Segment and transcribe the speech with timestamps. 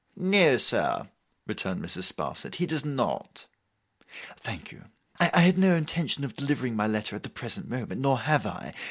[0.15, 1.11] 'No, sir,'
[1.45, 2.05] returned Mrs.
[2.11, 3.45] Sparsit, 'he does not.'
[4.37, 4.85] 'Thank you.
[5.19, 8.73] I had no intention of delivering my letter at the present moment, nor have I.